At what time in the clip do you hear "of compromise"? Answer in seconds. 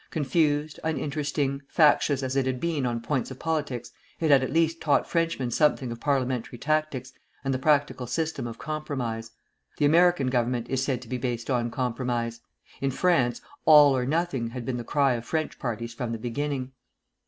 8.47-9.29